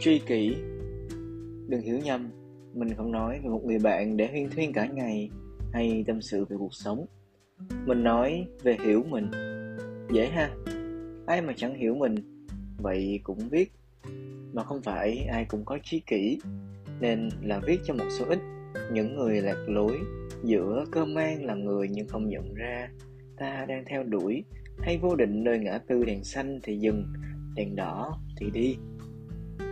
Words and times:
Tri 0.00 0.18
kỷ 0.18 0.56
Đừng 1.68 1.80
hiểu 1.82 1.98
nhầm, 1.98 2.30
mình 2.74 2.94
không 2.94 3.12
nói 3.12 3.40
về 3.42 3.48
một 3.48 3.64
người 3.64 3.78
bạn 3.78 4.16
để 4.16 4.28
huyên 4.28 4.50
thuyên 4.50 4.72
cả 4.72 4.86
ngày 4.86 5.30
hay 5.72 6.04
tâm 6.06 6.22
sự 6.22 6.44
về 6.44 6.56
cuộc 6.58 6.74
sống. 6.74 7.06
Mình 7.86 8.04
nói 8.04 8.46
về 8.62 8.76
hiểu 8.84 9.04
mình. 9.08 9.30
Dễ 10.12 10.26
ha, 10.26 10.50
ai 11.26 11.42
mà 11.42 11.52
chẳng 11.56 11.74
hiểu 11.74 11.94
mình, 11.94 12.14
vậy 12.78 13.20
cũng 13.22 13.48
viết. 13.50 13.72
Mà 14.52 14.64
không 14.64 14.82
phải 14.82 15.26
ai 15.32 15.44
cũng 15.44 15.64
có 15.64 15.78
trí 15.82 16.00
kỷ, 16.00 16.38
nên 17.00 17.28
là 17.42 17.60
viết 17.66 17.80
cho 17.84 17.94
một 17.94 18.08
số 18.18 18.24
ít 18.28 18.38
những 18.92 19.16
người 19.16 19.42
lạc 19.42 19.64
lối 19.68 19.98
giữa 20.44 20.84
cơ 20.90 21.04
mang 21.04 21.44
là 21.44 21.54
người 21.54 21.88
nhưng 21.90 22.08
không 22.08 22.28
nhận 22.28 22.54
ra 22.54 22.88
ta 23.36 23.66
đang 23.68 23.84
theo 23.86 24.02
đuổi 24.02 24.44
hay 24.78 24.98
vô 24.98 25.16
định 25.16 25.44
nơi 25.44 25.58
ngã 25.58 25.78
tư 25.78 26.04
đèn 26.04 26.24
xanh 26.24 26.60
thì 26.62 26.76
dừng 26.78 27.04
đèn 27.54 27.76
đỏ 27.76 28.18
thì 28.36 28.50
đi 28.50 28.76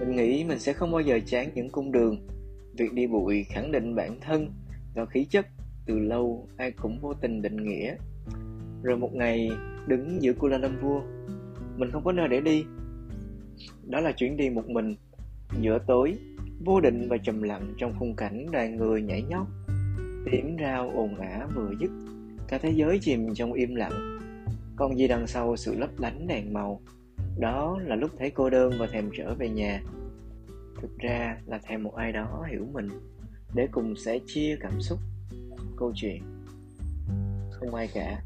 mình 0.00 0.16
nghĩ 0.16 0.44
mình 0.44 0.58
sẽ 0.58 0.72
không 0.72 0.92
bao 0.92 1.00
giờ 1.00 1.20
chán 1.26 1.50
những 1.54 1.70
cung 1.70 1.92
đường. 1.92 2.26
Việc 2.78 2.92
đi 2.92 3.06
bụi 3.06 3.44
khẳng 3.44 3.72
định 3.72 3.94
bản 3.94 4.20
thân 4.20 4.52
và 4.94 5.06
khí 5.06 5.26
chất, 5.30 5.46
từ 5.86 5.98
lâu 5.98 6.48
ai 6.56 6.70
cũng 6.70 7.00
vô 7.00 7.14
tình 7.14 7.42
định 7.42 7.56
nghĩa. 7.56 7.94
Rồi 8.82 8.98
một 8.98 9.14
ngày 9.14 9.50
đứng 9.86 10.22
giữa 10.22 10.32
Kuala 10.32 10.58
Lumpur, 10.58 11.02
mình 11.76 11.90
không 11.90 12.04
có 12.04 12.12
nơi 12.12 12.28
để 12.28 12.40
đi. 12.40 12.64
Đó 13.86 14.00
là 14.00 14.12
chuyến 14.12 14.36
đi 14.36 14.50
một 14.50 14.68
mình, 14.68 14.94
giữa 15.60 15.78
tối, 15.86 16.14
vô 16.64 16.80
định 16.80 17.08
và 17.08 17.16
trầm 17.16 17.42
lặng 17.42 17.74
trong 17.78 17.94
khung 17.98 18.16
cảnh 18.16 18.46
đoàn 18.52 18.76
người 18.76 19.02
nhảy 19.02 19.22
nhót. 19.22 19.46
Tiếng 20.32 20.56
rao 20.60 20.90
ồn 20.90 21.14
ả 21.14 21.46
vừa 21.54 21.72
dứt, 21.80 21.90
cả 22.48 22.58
thế 22.58 22.70
giới 22.70 22.98
chìm 22.98 23.34
trong 23.34 23.52
im 23.52 23.74
lặng. 23.74 24.18
Còn 24.76 24.98
gì 24.98 25.08
đằng 25.08 25.26
sau 25.26 25.56
sự 25.56 25.74
lấp 25.78 25.90
lánh 25.98 26.26
đèn 26.26 26.52
màu 26.52 26.80
đó 27.40 27.78
là 27.84 27.96
lúc 27.96 28.10
thấy 28.18 28.30
cô 28.30 28.50
đơn 28.50 28.72
và 28.78 28.86
thèm 28.86 29.10
trở 29.16 29.34
về 29.34 29.48
nhà. 29.48 29.82
Thực 30.80 30.98
ra 30.98 31.36
là 31.46 31.58
thèm 31.58 31.82
một 31.82 31.94
ai 31.94 32.12
đó 32.12 32.46
hiểu 32.50 32.66
mình, 32.72 32.88
để 33.54 33.68
cùng 33.72 33.96
sẻ 33.96 34.18
chia 34.26 34.56
cảm 34.60 34.80
xúc, 34.80 34.98
câu 35.76 35.92
chuyện. 35.94 36.22
Không 37.50 37.74
ai 37.74 37.88
cả. 37.94 38.22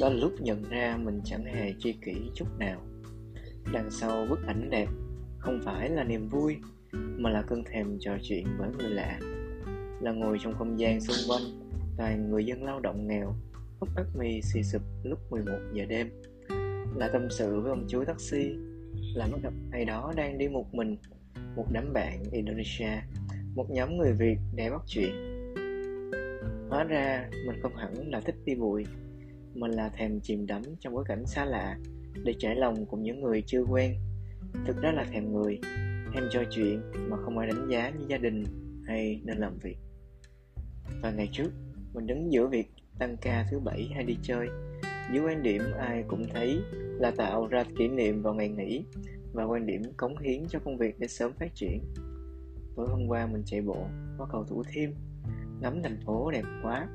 Đó 0.00 0.08
là 0.08 0.14
lúc 0.14 0.32
nhận 0.40 0.62
ra 0.62 0.98
mình 1.02 1.20
chẳng 1.24 1.44
hề 1.44 1.74
chi 1.78 1.94
kỷ 2.04 2.14
chút 2.34 2.58
nào. 2.58 2.80
Đằng 3.72 3.90
sau 3.90 4.26
bức 4.30 4.46
ảnh 4.46 4.70
đẹp 4.70 4.88
không 5.38 5.60
phải 5.64 5.90
là 5.90 6.04
niềm 6.04 6.28
vui, 6.28 6.56
mà 6.92 7.30
là 7.30 7.42
cơn 7.42 7.64
thèm 7.64 7.98
trò 8.00 8.16
chuyện 8.22 8.46
với 8.58 8.70
người 8.78 8.90
lạ. 8.90 9.18
Là 10.00 10.12
ngồi 10.12 10.38
trong 10.42 10.54
không 10.58 10.78
gian 10.78 11.00
xung 11.00 11.30
quanh, 11.30 11.42
toàn 11.96 12.30
người 12.30 12.44
dân 12.46 12.64
lao 12.64 12.80
động 12.80 13.06
nghèo, 13.06 13.34
hút 13.80 13.88
bát 13.96 14.06
mì 14.18 14.42
xì 14.42 14.62
sụp 14.62 14.82
lúc 15.02 15.18
11 15.30 15.52
giờ 15.72 15.84
đêm 15.84 16.10
là 16.96 17.08
tâm 17.08 17.30
sự 17.30 17.60
với 17.60 17.70
ông 17.70 17.86
chú 17.88 18.04
taxi 18.04 18.50
là 19.14 19.28
bắt 19.32 19.38
gặp 19.42 19.52
ai 19.72 19.84
đó 19.84 20.12
đang 20.16 20.38
đi 20.38 20.48
một 20.48 20.74
mình, 20.74 20.96
một 21.56 21.66
đám 21.72 21.92
bạn 21.92 22.22
Indonesia, 22.32 22.90
một 23.54 23.70
nhóm 23.70 23.96
người 23.96 24.12
Việt 24.12 24.38
để 24.54 24.70
bắt 24.70 24.82
chuyện. 24.86 25.12
Hóa 26.68 26.84
ra 26.84 27.28
mình 27.46 27.60
không 27.62 27.76
hẳn 27.76 28.10
là 28.10 28.20
thích 28.20 28.36
đi 28.44 28.54
bụi 28.54 28.84
mình 29.54 29.70
là 29.70 29.88
thèm 29.88 30.20
chìm 30.20 30.46
đắm 30.46 30.62
trong 30.80 30.94
bối 30.94 31.04
cảnh 31.08 31.26
xa 31.26 31.44
lạ 31.44 31.78
để 32.24 32.34
trải 32.38 32.56
lòng 32.56 32.86
cùng 32.86 33.02
những 33.02 33.20
người 33.20 33.42
chưa 33.46 33.62
quen. 33.62 33.94
Thực 34.66 34.82
ra 34.82 34.92
là 34.92 35.04
thèm 35.04 35.32
người, 35.32 35.58
thèm 36.14 36.24
trò 36.30 36.42
chuyện 36.50 36.80
mà 37.08 37.16
không 37.16 37.38
ai 37.38 37.48
đánh 37.48 37.68
giá 37.68 37.90
như 37.90 38.06
gia 38.08 38.16
đình 38.16 38.44
hay 38.86 39.20
nên 39.24 39.38
làm 39.38 39.58
việc. 39.58 39.76
Và 41.02 41.10
ngày 41.10 41.28
trước, 41.32 41.50
mình 41.94 42.06
đứng 42.06 42.32
giữa 42.32 42.46
việc 42.46 42.66
tăng 42.98 43.16
ca 43.16 43.46
thứ 43.50 43.60
bảy 43.60 43.88
hay 43.94 44.04
đi 44.04 44.16
chơi 44.22 44.48
dưới 45.12 45.22
quan 45.24 45.42
điểm 45.42 45.62
ai 45.78 46.04
cũng 46.08 46.24
thấy 46.34 46.60
là 46.72 47.10
tạo 47.10 47.46
ra 47.46 47.64
kỷ 47.78 47.88
niệm 47.88 48.22
vào 48.22 48.34
ngày 48.34 48.48
nghỉ 48.48 48.84
và 49.32 49.44
quan 49.44 49.66
điểm 49.66 49.82
cống 49.96 50.18
hiến 50.18 50.42
cho 50.48 50.58
công 50.58 50.76
việc 50.76 50.98
để 50.98 51.08
sớm 51.08 51.32
phát 51.32 51.54
triển. 51.54 51.80
Tối 52.76 52.86
hôm 52.88 53.06
qua 53.08 53.26
mình 53.26 53.42
chạy 53.46 53.60
bộ 53.60 53.86
qua 54.18 54.26
cầu 54.32 54.44
thủ 54.44 54.62
thiêm, 54.72 54.90
ngắm 55.60 55.82
thành 55.82 56.00
phố 56.06 56.30
đẹp 56.30 56.44
quá, 56.62 56.88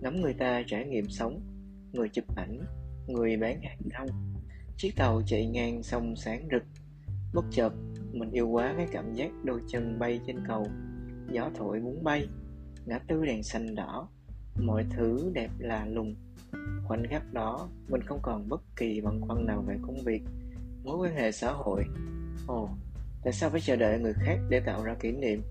ngắm 0.00 0.20
người 0.20 0.34
ta 0.34 0.62
trải 0.66 0.86
nghiệm 0.86 1.08
sống, 1.08 1.40
người 1.92 2.08
chụp 2.08 2.24
ảnh, 2.36 2.60
người 3.08 3.36
bán 3.36 3.60
hàng 3.62 3.78
rong. 3.98 4.34
Chiếc 4.76 4.96
tàu 4.96 5.22
chạy 5.26 5.46
ngang 5.46 5.82
sông 5.82 6.16
sáng 6.16 6.48
rực, 6.52 6.62
bất 7.34 7.44
chợt 7.50 7.72
mình 8.12 8.30
yêu 8.30 8.48
quá 8.48 8.74
cái 8.76 8.86
cảm 8.92 9.14
giác 9.14 9.30
đôi 9.44 9.60
chân 9.68 9.98
bay 9.98 10.20
trên 10.26 10.36
cầu, 10.48 10.66
gió 11.30 11.50
thổi 11.54 11.80
muốn 11.80 12.04
bay, 12.04 12.28
ngã 12.86 12.98
tư 12.98 13.24
đèn 13.24 13.42
xanh 13.42 13.74
đỏ, 13.74 14.08
mọi 14.60 14.84
thứ 14.90 15.30
đẹp 15.34 15.50
lạ 15.58 15.86
lùng 15.86 16.14
khoảnh 16.88 17.02
khắc 17.10 17.32
đó 17.32 17.68
mình 17.88 18.02
không 18.02 18.18
còn 18.22 18.48
bất 18.48 18.62
kỳ 18.76 19.00
băn 19.00 19.20
khoăn 19.20 19.46
nào 19.46 19.64
về 19.68 19.76
công 19.82 20.04
việc, 20.04 20.22
mối 20.84 20.96
quan 20.96 21.16
hệ 21.16 21.32
xã 21.32 21.52
hội. 21.52 21.84
Ồ, 22.46 22.68
tại 23.24 23.32
sao 23.32 23.50
phải 23.50 23.60
chờ 23.60 23.76
đợi 23.76 23.98
người 23.98 24.12
khác 24.12 24.38
để 24.48 24.60
tạo 24.60 24.84
ra 24.84 24.94
kỷ 25.00 25.12
niệm? 25.12 25.42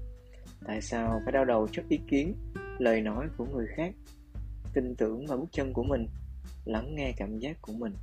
Tại 0.66 0.82
sao 0.82 1.22
phải 1.26 1.32
đau 1.32 1.46
đầu 1.46 1.68
trước 1.72 1.84
ý 1.90 2.00
kiến, 2.08 2.36
lời 2.80 3.02
nói 3.02 3.28
của 3.38 3.46
người 3.46 3.68
khác, 3.76 3.94
tin 4.74 4.96
tưởng 4.96 5.26
vào 5.28 5.38
bước 5.38 5.48
chân 5.52 5.74
của 5.74 5.84
mình, 5.84 6.08
lắng 6.66 6.96
nghe 6.96 7.14
cảm 7.18 7.40
giác 7.40 7.58
của 7.62 7.74
mình? 7.74 7.94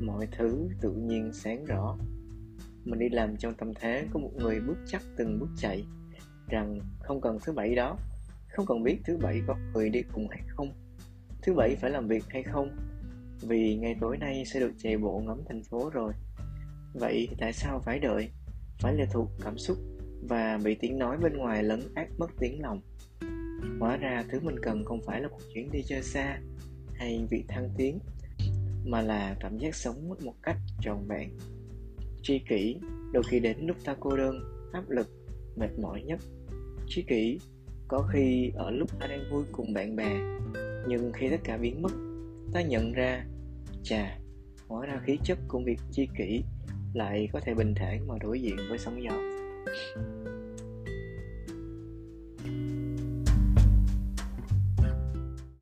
Mọi 0.00 0.28
thứ 0.38 0.68
tự 0.80 0.92
nhiên 0.92 1.30
sáng 1.32 1.64
rõ. 1.64 1.96
Mình 2.84 2.98
đi 2.98 3.08
làm 3.08 3.36
trong 3.36 3.54
tâm 3.54 3.74
thế 3.74 4.06
của 4.12 4.18
một 4.18 4.30
người 4.36 4.60
bước 4.60 4.76
chắc 4.86 5.02
từng 5.16 5.38
bước 5.40 5.48
chạy, 5.56 5.84
rằng 6.48 6.78
không 7.00 7.20
cần 7.20 7.38
thứ 7.44 7.52
bảy 7.52 7.74
đó, 7.74 7.96
không 8.48 8.66
cần 8.66 8.82
biết 8.82 8.98
thứ 9.04 9.16
bảy 9.16 9.40
có 9.46 9.56
người 9.74 9.90
đi 9.90 10.02
cùng 10.12 10.28
hay 10.30 10.42
không 10.48 10.87
thứ 11.42 11.54
bảy 11.54 11.76
phải 11.76 11.90
làm 11.90 12.08
việc 12.08 12.24
hay 12.28 12.42
không? 12.42 12.76
Vì 13.42 13.76
ngày 13.76 13.96
tối 14.00 14.16
nay 14.18 14.44
sẽ 14.46 14.60
được 14.60 14.72
chạy 14.78 14.98
bộ 14.98 15.22
ngắm 15.26 15.38
thành 15.48 15.62
phố 15.62 15.90
rồi. 15.90 16.12
Vậy 16.94 17.28
tại 17.38 17.52
sao 17.52 17.80
phải 17.84 17.98
đợi? 17.98 18.30
Phải 18.78 18.94
lệ 18.94 19.06
thuộc 19.12 19.28
cảm 19.40 19.58
xúc 19.58 19.78
và 20.28 20.58
bị 20.64 20.74
tiếng 20.74 20.98
nói 20.98 21.16
bên 21.16 21.36
ngoài 21.36 21.62
lấn 21.62 21.80
át 21.94 22.08
mất 22.18 22.30
tiếng 22.38 22.62
lòng. 22.62 22.80
Hóa 23.80 23.96
ra 23.96 24.24
thứ 24.30 24.40
mình 24.40 24.56
cần 24.62 24.84
không 24.84 25.00
phải 25.06 25.20
là 25.20 25.28
một 25.28 25.38
chuyến 25.54 25.70
đi 25.72 25.82
chơi 25.82 26.02
xa 26.02 26.40
hay 26.94 27.26
việc 27.30 27.44
thăng 27.48 27.70
tiến, 27.76 27.98
mà 28.84 29.02
là 29.02 29.36
cảm 29.40 29.58
giác 29.58 29.74
sống 29.74 30.08
một 30.08 30.34
cách 30.42 30.56
trọn 30.80 30.98
vẹn. 31.08 31.30
Tri 32.22 32.38
kỷ 32.38 32.76
đôi 33.12 33.22
khi 33.30 33.40
đến 33.40 33.56
lúc 33.66 33.76
ta 33.84 33.96
cô 34.00 34.16
đơn, 34.16 34.40
áp 34.72 34.90
lực, 34.90 35.08
mệt 35.56 35.78
mỏi 35.78 36.02
nhất. 36.02 36.20
Tri 36.86 37.02
kỷ 37.02 37.40
có 37.88 38.08
khi 38.12 38.50
ở 38.54 38.70
lúc 38.70 39.00
ta 39.00 39.06
đang 39.06 39.30
vui 39.30 39.44
cùng 39.52 39.72
bạn 39.72 39.96
bè 39.96 40.18
nhưng 40.88 41.12
khi 41.12 41.30
tất 41.30 41.40
cả 41.44 41.56
biến 41.56 41.82
mất, 41.82 41.92
ta 42.52 42.62
nhận 42.62 42.92
ra, 42.92 43.24
chà, 43.82 44.18
hóa 44.68 44.86
ra 44.86 45.00
khí 45.06 45.18
chất 45.24 45.38
của 45.48 45.60
việc 45.64 45.78
chi 45.90 46.08
kỷ 46.18 46.42
lại 46.94 47.28
có 47.32 47.40
thể 47.40 47.54
bình 47.54 47.74
thản 47.74 48.08
mà 48.08 48.14
đối 48.20 48.40
diện 48.40 48.56
với 48.68 48.78
sóng 48.78 49.02
gió. 49.02 49.12